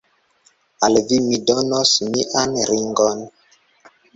Al 0.87 0.95
vi 1.11 1.19
mi 1.27 1.39
donos 1.51 1.93
mian 2.17 2.59
ringon. 2.73 3.25